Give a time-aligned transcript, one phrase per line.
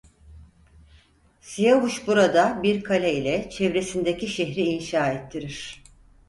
[1.41, 5.83] Sivayuş burada bir kale ile çevresindeki şehri inşa ettirir.